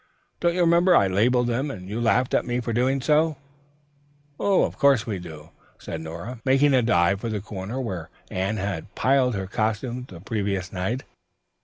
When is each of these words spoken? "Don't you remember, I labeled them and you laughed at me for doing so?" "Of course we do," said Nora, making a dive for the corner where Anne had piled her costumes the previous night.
"Don't 0.39 0.55
you 0.55 0.61
remember, 0.61 0.95
I 0.95 1.05
labeled 1.05 1.45
them 1.45 1.69
and 1.69 1.87
you 1.87 2.01
laughed 2.01 2.33
at 2.33 2.43
me 2.43 2.59
for 2.59 2.73
doing 2.73 3.01
so?" 3.01 3.37
"Of 4.39 4.75
course 4.79 5.05
we 5.05 5.19
do," 5.19 5.51
said 5.77 6.01
Nora, 6.01 6.41
making 6.43 6.73
a 6.73 6.81
dive 6.81 7.21
for 7.21 7.29
the 7.29 7.39
corner 7.39 7.79
where 7.79 8.09
Anne 8.31 8.57
had 8.57 8.95
piled 8.95 9.35
her 9.35 9.45
costumes 9.45 10.07
the 10.07 10.19
previous 10.19 10.73
night. 10.73 11.03